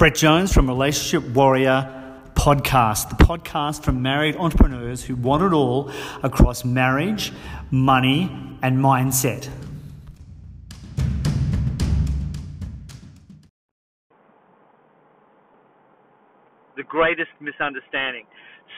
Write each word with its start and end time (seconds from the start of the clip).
Brett 0.00 0.14
Jones 0.14 0.50
from 0.50 0.66
Relationship 0.66 1.28
Warrior 1.34 1.86
Podcast, 2.32 3.10
the 3.10 3.22
podcast 3.22 3.82
for 3.82 3.92
married 3.92 4.34
entrepreneurs 4.36 5.04
who 5.04 5.14
want 5.14 5.42
it 5.42 5.52
all 5.52 5.90
across 6.22 6.64
marriage, 6.64 7.34
money, 7.70 8.34
and 8.62 8.78
mindset. 8.78 9.50
The 16.76 16.82
greatest 16.88 17.28
misunderstanding. 17.38 18.24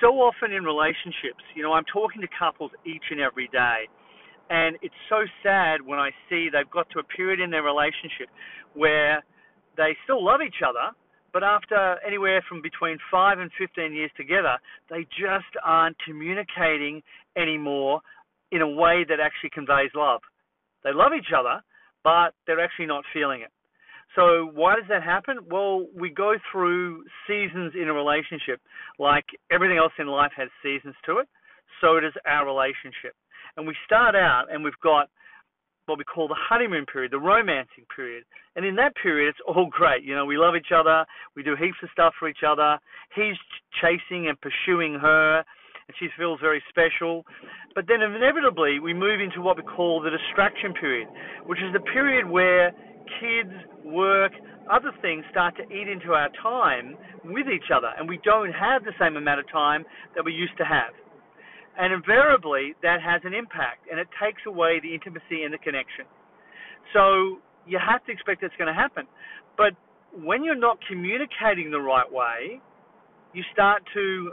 So 0.00 0.08
often 0.14 0.50
in 0.50 0.64
relationships, 0.64 1.44
you 1.54 1.62
know, 1.62 1.72
I'm 1.72 1.84
talking 1.84 2.20
to 2.22 2.28
couples 2.36 2.72
each 2.84 3.04
and 3.12 3.20
every 3.20 3.46
day, 3.52 3.86
and 4.50 4.76
it's 4.82 4.92
so 5.08 5.22
sad 5.44 5.82
when 5.82 6.00
I 6.00 6.10
see 6.28 6.48
they've 6.52 6.68
got 6.68 6.90
to 6.90 6.98
a 6.98 7.04
period 7.04 7.38
in 7.38 7.52
their 7.52 7.62
relationship 7.62 8.26
where 8.74 9.22
they 9.76 9.96
still 10.02 10.24
love 10.24 10.40
each 10.44 10.66
other, 10.66 10.96
but 11.32 11.42
after 11.42 11.98
anywhere 12.06 12.42
from 12.48 12.60
between 12.62 12.98
5 13.10 13.38
and 13.38 13.50
15 13.58 13.92
years 13.92 14.10
together, 14.16 14.58
they 14.90 15.04
just 15.10 15.52
aren't 15.64 15.96
communicating 16.04 17.02
anymore 17.36 18.00
in 18.50 18.60
a 18.60 18.68
way 18.68 19.04
that 19.08 19.18
actually 19.20 19.50
conveys 19.50 19.90
love. 19.94 20.20
They 20.84 20.92
love 20.92 21.12
each 21.16 21.32
other, 21.36 21.62
but 22.04 22.34
they're 22.46 22.60
actually 22.62 22.86
not 22.86 23.04
feeling 23.12 23.40
it. 23.40 23.50
So, 24.14 24.50
why 24.52 24.76
does 24.76 24.84
that 24.90 25.02
happen? 25.02 25.38
Well, 25.50 25.86
we 25.96 26.10
go 26.10 26.34
through 26.50 27.04
seasons 27.26 27.72
in 27.74 27.88
a 27.88 27.94
relationship. 27.94 28.60
Like 28.98 29.24
everything 29.50 29.78
else 29.78 29.92
in 29.98 30.06
life 30.06 30.32
has 30.36 30.48
seasons 30.62 30.94
to 31.06 31.18
it, 31.18 31.28
so 31.80 31.98
does 31.98 32.12
our 32.26 32.44
relationship. 32.44 33.16
And 33.56 33.66
we 33.66 33.74
start 33.86 34.14
out 34.14 34.46
and 34.52 34.62
we've 34.62 34.78
got 34.82 35.08
what 35.92 35.98
we 35.98 36.04
call 36.04 36.26
the 36.26 36.40
honeymoon 36.48 36.86
period, 36.86 37.12
the 37.12 37.20
romancing 37.20 37.84
period. 37.94 38.24
And 38.56 38.64
in 38.64 38.76
that 38.76 38.96
period, 38.96 39.28
it's 39.28 39.44
all 39.46 39.68
great. 39.70 40.02
You 40.02 40.14
know, 40.14 40.24
we 40.24 40.38
love 40.38 40.56
each 40.56 40.72
other, 40.74 41.04
we 41.36 41.42
do 41.42 41.54
heaps 41.54 41.76
of 41.82 41.90
stuff 41.92 42.14
for 42.18 42.28
each 42.28 42.40
other. 42.48 42.78
He's 43.14 43.36
chasing 43.76 44.28
and 44.28 44.40
pursuing 44.40 44.94
her, 44.94 45.44
and 45.44 45.94
she 46.00 46.08
feels 46.16 46.40
very 46.40 46.62
special. 46.70 47.26
But 47.74 47.84
then 47.88 48.00
inevitably, 48.00 48.80
we 48.80 48.94
move 48.94 49.20
into 49.20 49.42
what 49.42 49.58
we 49.58 49.64
call 49.64 50.00
the 50.00 50.08
distraction 50.08 50.72
period, 50.72 51.08
which 51.44 51.58
is 51.60 51.74
the 51.74 51.84
period 51.92 52.26
where 52.26 52.72
kids, 53.20 53.52
work, 53.84 54.32
other 54.72 54.92
things 55.02 55.24
start 55.30 55.56
to 55.56 55.64
eat 55.68 55.88
into 55.88 56.14
our 56.14 56.30
time 56.42 56.96
with 57.24 57.48
each 57.52 57.68
other, 57.74 57.92
and 57.98 58.08
we 58.08 58.18
don't 58.24 58.52
have 58.52 58.84
the 58.84 58.96
same 58.98 59.16
amount 59.16 59.40
of 59.40 59.50
time 59.52 59.84
that 60.16 60.24
we 60.24 60.32
used 60.32 60.56
to 60.56 60.64
have. 60.64 60.96
And 61.78 61.92
invariably, 61.92 62.74
that 62.82 63.00
has 63.00 63.22
an 63.24 63.32
impact 63.32 63.88
and 63.90 63.98
it 63.98 64.08
takes 64.22 64.42
away 64.46 64.80
the 64.82 64.92
intimacy 64.92 65.42
and 65.44 65.52
the 65.52 65.58
connection. 65.58 66.04
So 66.92 67.40
you 67.66 67.78
have 67.78 68.04
to 68.06 68.12
expect 68.12 68.42
that's 68.42 68.56
going 68.58 68.72
to 68.72 68.78
happen. 68.78 69.06
But 69.56 69.72
when 70.12 70.44
you're 70.44 70.58
not 70.58 70.78
communicating 70.86 71.70
the 71.70 71.80
right 71.80 72.10
way, 72.10 72.60
you 73.32 73.42
start 73.52 73.82
to 73.94 74.32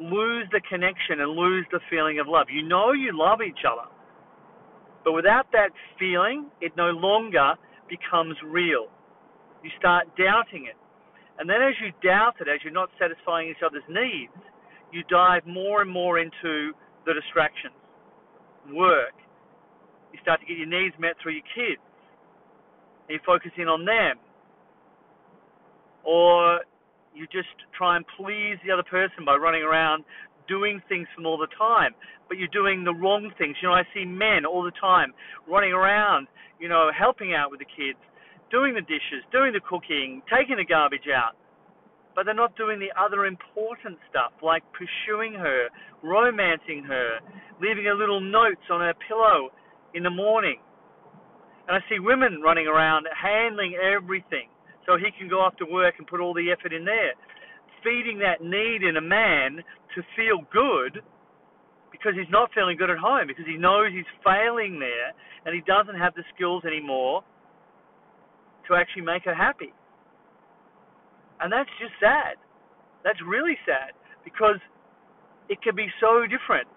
lose 0.00 0.46
the 0.50 0.60
connection 0.68 1.20
and 1.20 1.30
lose 1.30 1.66
the 1.70 1.80
feeling 1.90 2.18
of 2.18 2.26
love. 2.26 2.46
You 2.50 2.66
know 2.66 2.92
you 2.92 3.10
love 3.14 3.38
each 3.42 3.62
other, 3.66 3.88
but 5.04 5.12
without 5.12 5.50
that 5.52 5.70
feeling, 5.98 6.50
it 6.60 6.72
no 6.76 6.90
longer 6.90 7.54
becomes 7.88 8.36
real. 8.44 8.86
You 9.62 9.70
start 9.78 10.06
doubting 10.16 10.66
it. 10.66 10.76
And 11.38 11.48
then 11.48 11.62
as 11.62 11.74
you 11.80 11.92
doubt 12.02 12.34
it, 12.40 12.48
as 12.48 12.60
you're 12.64 12.72
not 12.72 12.90
satisfying 12.98 13.48
each 13.48 13.62
other's 13.64 13.86
needs, 13.88 14.34
you 14.92 15.02
dive 15.10 15.46
more 15.46 15.82
and 15.82 15.90
more 15.90 16.18
into 16.18 16.72
the 17.06 17.12
distractions, 17.14 17.74
work. 18.72 19.14
You 20.12 20.18
start 20.22 20.40
to 20.40 20.46
get 20.46 20.56
your 20.56 20.68
needs 20.68 20.94
met 20.98 21.14
through 21.22 21.32
your 21.32 21.48
kids. 21.54 21.82
You 23.08 23.18
focus 23.24 23.52
in 23.56 23.68
on 23.68 23.84
them. 23.84 24.16
Or 26.04 26.60
you 27.14 27.26
just 27.32 27.52
try 27.76 27.96
and 27.96 28.04
please 28.16 28.56
the 28.64 28.72
other 28.72 28.84
person 28.84 29.24
by 29.24 29.36
running 29.36 29.62
around 29.62 30.04
doing 30.48 30.80
things 30.88 31.06
from 31.14 31.26
all 31.26 31.36
the 31.36 31.52
time, 31.58 31.92
but 32.28 32.38
you're 32.38 32.48
doing 32.48 32.82
the 32.82 32.94
wrong 32.94 33.30
things. 33.36 33.56
You 33.60 33.68
know, 33.68 33.74
I 33.74 33.84
see 33.92 34.04
men 34.04 34.46
all 34.48 34.62
the 34.62 34.72
time 34.80 35.12
running 35.46 35.72
around, 35.72 36.26
you 36.58 36.68
know, 36.68 36.90
helping 36.96 37.34
out 37.34 37.50
with 37.50 37.60
the 37.60 37.68
kids, 37.68 37.98
doing 38.50 38.72
the 38.72 38.80
dishes, 38.80 39.20
doing 39.30 39.52
the 39.52 39.60
cooking, 39.60 40.22
taking 40.32 40.56
the 40.56 40.64
garbage 40.64 41.08
out 41.12 41.36
but 42.18 42.26
they're 42.26 42.34
not 42.34 42.56
doing 42.56 42.82
the 42.82 42.90
other 42.98 43.26
important 43.26 43.96
stuff 44.10 44.34
like 44.42 44.64
pursuing 44.74 45.38
her, 45.38 45.70
romancing 46.02 46.82
her, 46.82 47.22
leaving 47.62 47.84
her 47.84 47.94
little 47.94 48.18
notes 48.18 48.66
on 48.72 48.80
her 48.80 48.92
pillow 49.06 49.54
in 49.94 50.02
the 50.02 50.10
morning. 50.10 50.58
And 51.68 51.76
I 51.76 51.80
see 51.88 52.00
women 52.00 52.42
running 52.42 52.66
around 52.66 53.06
handling 53.14 53.78
everything 53.78 54.50
so 54.84 54.98
he 54.98 55.14
can 55.16 55.30
go 55.30 55.38
off 55.38 55.54
to 55.62 55.64
work 55.70 55.94
and 55.98 56.08
put 56.08 56.18
all 56.18 56.34
the 56.34 56.50
effort 56.50 56.72
in 56.72 56.84
there. 56.84 57.14
Feeding 57.84 58.18
that 58.18 58.42
need 58.42 58.82
in 58.82 58.96
a 58.96 59.00
man 59.00 59.62
to 59.94 60.02
feel 60.18 60.42
good 60.50 60.98
because 61.92 62.18
he's 62.18 62.32
not 62.34 62.50
feeling 62.52 62.76
good 62.76 62.90
at 62.90 62.98
home, 62.98 63.28
because 63.28 63.46
he 63.46 63.56
knows 63.56 63.94
he's 63.94 64.10
failing 64.26 64.82
there 64.82 65.14
and 65.46 65.54
he 65.54 65.62
doesn't 65.70 65.94
have 65.94 66.18
the 66.18 66.26
skills 66.34 66.64
anymore 66.66 67.22
to 68.66 68.74
actually 68.74 69.06
make 69.06 69.22
her 69.22 69.36
happy. 69.38 69.70
And 71.40 71.52
that's 71.52 71.70
just 71.80 71.92
sad. 72.00 72.36
That's 73.04 73.18
really 73.26 73.56
sad 73.64 73.94
because 74.24 74.58
it 75.48 75.62
can 75.62 75.74
be 75.74 75.86
so 76.00 76.22
different. 76.26 76.68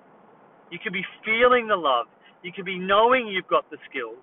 You 0.72 0.80
could 0.82 0.94
be 0.94 1.06
feeling 1.26 1.68
the 1.68 1.76
love. 1.76 2.08
You 2.44 2.52
could 2.56 2.66
be 2.66 2.80
knowing 2.80 3.28
you've 3.28 3.48
got 3.48 3.70
the 3.70 3.78
skills. 3.90 4.18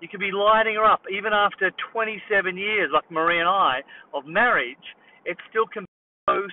You 0.00 0.08
could 0.08 0.20
be 0.20 0.32
lighting 0.32 0.74
her 0.74 0.84
up 0.84 1.02
even 1.10 1.32
after 1.32 1.70
27 1.92 2.56
years, 2.56 2.90
like 2.92 3.08
Marie 3.10 3.40
and 3.40 3.48
I, 3.48 3.80
of 4.12 4.26
marriage. 4.26 4.76
It 5.24 5.36
still 5.48 5.66
can 5.66 5.84
be 5.84 5.88
so. 6.28 6.46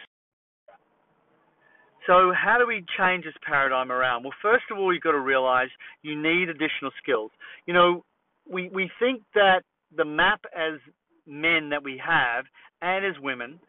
So, 2.08 2.34
how 2.34 2.58
do 2.58 2.66
we 2.66 2.84
change 2.98 3.26
this 3.26 3.34
paradigm 3.46 3.92
around? 3.92 4.24
Well, 4.24 4.34
first 4.42 4.64
of 4.72 4.78
all, 4.78 4.94
you've 4.94 5.04
got 5.04 5.12
to 5.12 5.20
realize 5.20 5.68
you 6.02 6.20
need 6.20 6.50
additional 6.50 6.92
skills. 7.02 7.32
You 7.68 7.74
know, 7.74 8.04
we, 8.50 8.70
we 8.74 8.90
think 9.00 9.22
that 9.36 9.62
the 9.96 10.06
map 10.06 10.42
as 10.56 10.80
men 11.28 11.70
that 11.70 11.84
we 11.84 12.02
have 12.04 12.46
and 12.82 13.06
as 13.06 13.14
women 13.22 13.60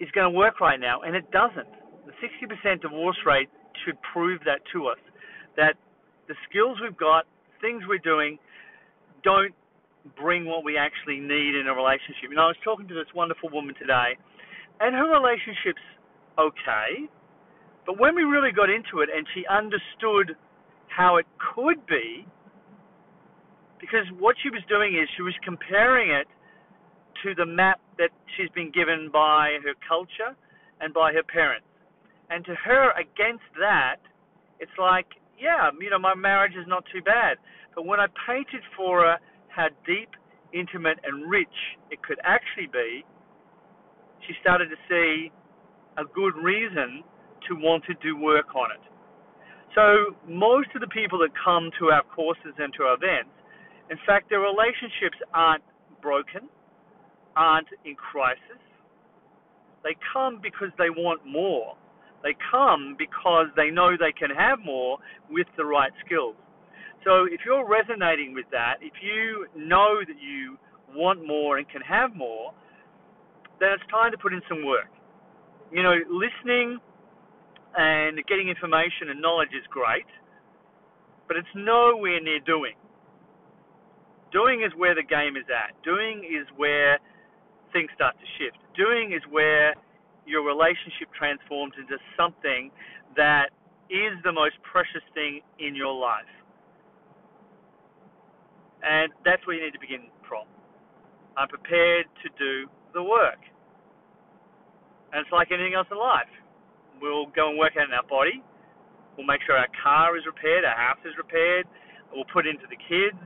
is 0.00 0.10
going 0.12 0.30
to 0.30 0.36
work 0.36 0.60
right 0.60 0.80
now, 0.80 1.02
and 1.02 1.14
it 1.14 1.30
doesn't. 1.30 1.68
The 2.06 2.12
60% 2.18 2.80
divorce 2.80 3.18
rate 3.26 3.48
should 3.84 3.96
prove 4.12 4.40
that 4.46 4.60
to 4.72 4.86
us 4.86 4.98
that 5.56 5.74
the 6.28 6.34
skills 6.48 6.78
we've 6.82 6.96
got, 6.96 7.26
things 7.60 7.82
we're 7.86 7.98
doing, 7.98 8.38
don't 9.22 9.52
bring 10.16 10.46
what 10.46 10.64
we 10.64 10.76
actually 10.78 11.20
need 11.20 11.54
in 11.54 11.66
a 11.68 11.74
relationship. 11.74 12.32
Know, 12.32 12.48
I 12.48 12.54
was 12.54 12.62
talking 12.64 12.88
to 12.88 12.94
this 12.94 13.10
wonderful 13.14 13.50
woman 13.50 13.74
today, 13.78 14.16
and 14.80 14.94
her 14.94 15.08
relationship's 15.10 15.84
okay, 16.38 17.10
but 17.84 18.00
when 18.00 18.14
we 18.14 18.22
really 18.22 18.52
got 18.52 18.70
into 18.70 19.04
it 19.04 19.10
and 19.12 19.26
she 19.34 19.44
understood 19.50 20.36
how 20.88 21.16
it 21.16 21.26
could 21.36 21.84
be, 21.86 22.24
because 23.80 24.06
what 24.18 24.36
she 24.42 24.50
was 24.50 24.62
doing 24.68 24.96
is 24.96 25.08
she 25.16 25.22
was 25.22 25.34
comparing 25.44 26.10
it 26.10 26.28
to 27.22 27.34
the 27.34 27.46
map 27.46 27.80
that 27.98 28.10
she's 28.36 28.50
been 28.54 28.70
given 28.72 29.10
by 29.12 29.58
her 29.64 29.74
culture 29.86 30.36
and 30.80 30.94
by 30.94 31.12
her 31.12 31.22
parents. 31.22 31.66
And 32.30 32.44
to 32.44 32.54
her, 32.54 32.92
against 32.92 33.46
that, 33.58 33.96
it's 34.60 34.72
like, 34.78 35.06
yeah, 35.38 35.70
you 35.80 35.90
know, 35.90 35.98
my 35.98 36.14
marriage 36.14 36.54
is 36.54 36.66
not 36.66 36.84
too 36.92 37.02
bad. 37.02 37.36
But 37.74 37.86
when 37.86 38.00
I 38.00 38.06
painted 38.26 38.62
for 38.76 39.02
her 39.02 39.16
how 39.48 39.68
deep, 39.86 40.10
intimate, 40.52 40.98
and 41.02 41.28
rich 41.28 41.56
it 41.90 42.02
could 42.02 42.18
actually 42.24 42.68
be, 42.72 43.04
she 44.26 44.34
started 44.40 44.68
to 44.68 44.78
see 44.88 45.32
a 45.98 46.04
good 46.04 46.36
reason 46.36 47.02
to 47.48 47.54
want 47.56 47.84
to 47.84 47.94
do 48.02 48.16
work 48.16 48.54
on 48.54 48.70
it. 48.70 48.84
So 49.74 50.16
most 50.28 50.68
of 50.74 50.80
the 50.80 50.88
people 50.88 51.18
that 51.20 51.30
come 51.34 51.70
to 51.78 51.90
our 51.90 52.02
courses 52.14 52.54
and 52.58 52.72
to 52.74 52.84
our 52.84 52.94
events, 52.94 53.32
in 53.90 53.98
fact, 54.06 54.30
their 54.30 54.40
relationships 54.40 55.18
aren't 55.34 55.64
broken 56.02 56.48
aren't 57.36 57.68
in 57.84 57.94
crisis. 57.94 58.60
They 59.82 59.96
come 60.12 60.40
because 60.42 60.68
they 60.78 60.90
want 60.90 61.24
more. 61.26 61.76
They 62.22 62.36
come 62.50 62.96
because 62.98 63.46
they 63.56 63.70
know 63.70 63.96
they 63.96 64.12
can 64.12 64.34
have 64.34 64.58
more 64.64 64.98
with 65.30 65.46
the 65.56 65.64
right 65.64 65.92
skills. 66.04 66.36
So 67.04 67.24
if 67.24 67.40
you're 67.46 67.66
resonating 67.66 68.34
with 68.34 68.44
that, 68.52 68.76
if 68.82 68.92
you 69.00 69.46
know 69.56 70.00
that 70.06 70.20
you 70.20 70.58
want 70.94 71.26
more 71.26 71.56
and 71.56 71.66
can 71.68 71.80
have 71.80 72.14
more, 72.14 72.52
then 73.58 73.70
it's 73.72 73.90
time 73.90 74.12
to 74.12 74.18
put 74.18 74.34
in 74.34 74.42
some 74.48 74.66
work. 74.66 74.90
You 75.72 75.82
know, 75.82 75.96
listening 76.10 76.78
and 77.76 78.20
getting 78.28 78.48
information 78.48 79.08
and 79.08 79.20
knowledge 79.22 79.54
is 79.56 79.64
great, 79.70 80.08
but 81.28 81.36
it's 81.36 81.54
nowhere 81.54 82.20
near 82.20 82.40
doing. 82.44 82.74
Doing 84.32 84.62
is 84.62 84.72
where 84.76 84.94
the 84.94 85.02
game 85.02 85.36
is 85.36 85.46
at. 85.48 85.72
Doing 85.84 86.24
is 86.24 86.46
where 86.56 86.98
things 87.72 87.90
start 87.94 88.16
to 88.18 88.26
shift. 88.38 88.58
Doing 88.76 89.12
is 89.12 89.22
where 89.30 89.74
your 90.26 90.46
relationship 90.46 91.10
transforms 91.16 91.74
into 91.78 91.96
something 92.16 92.70
that 93.16 93.50
is 93.90 94.14
the 94.22 94.32
most 94.32 94.54
precious 94.62 95.02
thing 95.14 95.40
in 95.58 95.74
your 95.74 95.92
life. 95.92 96.30
And 98.82 99.12
that's 99.24 99.44
where 99.46 99.56
you 99.56 99.64
need 99.64 99.74
to 99.76 99.82
begin 99.82 100.08
from. 100.24 100.46
I'm 101.36 101.48
prepared 101.48 102.06
to 102.22 102.28
do 102.38 102.70
the 102.94 103.02
work. 103.02 103.42
And 105.12 105.20
it's 105.20 105.32
like 105.34 105.50
anything 105.50 105.74
else 105.74 105.90
in 105.90 105.98
life. 105.98 106.30
We'll 107.02 107.26
go 107.34 107.50
and 107.50 107.58
work 107.58 107.74
out 107.74 107.88
in 107.88 107.94
our 107.94 108.06
body. 108.06 108.42
We'll 109.16 109.26
make 109.26 109.42
sure 109.44 109.58
our 109.58 109.70
car 109.82 110.16
is 110.16 110.24
repaired, 110.24 110.64
our 110.64 110.76
house 110.76 111.02
is 111.04 111.12
repaired. 111.18 111.66
We'll 112.14 112.28
put 112.32 112.46
into 112.46 112.64
the 112.70 112.78
kids. 112.78 113.18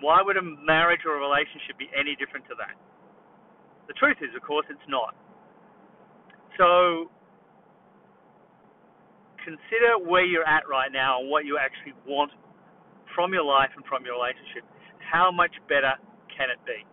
Why 0.00 0.20
would 0.24 0.36
a 0.36 0.42
marriage 0.42 1.04
or 1.04 1.16
a 1.16 1.20
relationship 1.20 1.78
be 1.78 1.88
any 1.92 2.16
different 2.16 2.48
to 2.48 2.54
that? 2.56 2.76
The 3.88 3.94
truth 3.94 4.18
is, 4.20 4.30
of 4.36 4.42
course, 4.42 4.66
it's 4.70 4.88
not. 4.88 5.14
So 6.56 7.10
consider 9.44 9.98
where 10.00 10.24
you're 10.24 10.46
at 10.46 10.68
right 10.68 10.92
now 10.92 11.20
and 11.20 11.30
what 11.30 11.44
you 11.44 11.58
actually 11.58 11.96
want 12.06 12.30
from 13.14 13.32
your 13.32 13.44
life 13.44 13.70
and 13.74 13.84
from 13.86 14.04
your 14.04 14.14
relationship. 14.14 14.64
How 15.00 15.32
much 15.32 15.52
better 15.68 15.96
can 16.30 16.52
it 16.52 16.60
be? 16.62 16.86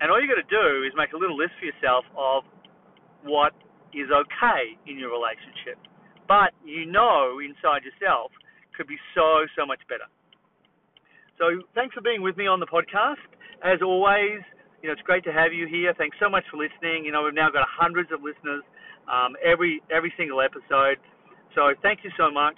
And 0.00 0.10
all 0.10 0.20
you've 0.20 0.30
got 0.30 0.42
to 0.42 0.52
do 0.52 0.84
is 0.84 0.92
make 0.96 1.12
a 1.12 1.18
little 1.18 1.36
list 1.36 1.56
for 1.58 1.66
yourself 1.66 2.04
of 2.14 2.44
what 3.24 3.56
is 3.94 4.10
okay 4.10 4.76
in 4.90 4.98
your 4.98 5.08
relationship, 5.10 5.78
but 6.28 6.52
you 6.66 6.84
know 6.84 7.38
inside 7.40 7.86
yourself 7.86 8.30
could 8.76 8.90
be 8.90 8.98
so, 9.14 9.46
so 9.56 9.64
much 9.64 9.80
better. 9.88 10.04
So 11.38 11.62
thanks 11.74 11.94
for 11.94 12.00
being 12.00 12.22
with 12.22 12.36
me 12.36 12.46
on 12.46 12.60
the 12.60 12.66
podcast. 12.66 13.22
As 13.64 13.82
always, 13.82 14.40
you 14.82 14.88
know, 14.88 14.92
it's 14.92 15.02
great 15.02 15.24
to 15.24 15.32
have 15.32 15.52
you 15.52 15.66
here. 15.66 15.94
Thanks 15.96 16.16
so 16.20 16.28
much 16.28 16.44
for 16.50 16.56
listening. 16.58 17.04
You 17.04 17.12
know, 17.12 17.24
we've 17.24 17.34
now 17.34 17.50
got 17.50 17.66
hundreds 17.66 18.12
of 18.12 18.22
listeners 18.22 18.62
um, 19.10 19.36
every 19.44 19.82
every 19.90 20.12
single 20.16 20.40
episode. 20.40 20.98
So 21.54 21.74
thank 21.82 22.04
you 22.04 22.10
so 22.16 22.30
much. 22.30 22.56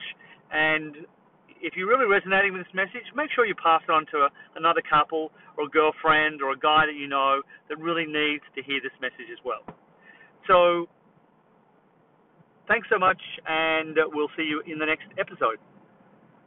And 0.52 1.06
if 1.60 1.74
you're 1.76 1.88
really 1.88 2.06
resonating 2.06 2.52
with 2.52 2.66
this 2.66 2.74
message, 2.74 3.06
make 3.14 3.30
sure 3.34 3.46
you 3.46 3.54
pass 3.54 3.82
it 3.88 3.92
on 3.92 4.06
to 4.12 4.26
a, 4.26 4.30
another 4.56 4.82
couple 4.82 5.32
or 5.56 5.64
a 5.64 5.68
girlfriend 5.68 6.42
or 6.42 6.52
a 6.52 6.58
guy 6.58 6.86
that 6.86 6.96
you 6.98 7.08
know 7.08 7.42
that 7.68 7.78
really 7.78 8.04
needs 8.04 8.44
to 8.54 8.62
hear 8.62 8.80
this 8.82 8.94
message 9.00 9.32
as 9.32 9.40
well. 9.44 9.64
So 10.46 10.86
thanks 12.68 12.88
so 12.90 12.98
much, 12.98 13.20
and 13.46 13.96
we'll 14.12 14.30
see 14.36 14.44
you 14.44 14.62
in 14.66 14.78
the 14.78 14.86
next 14.86 15.08
episode. 15.18 15.58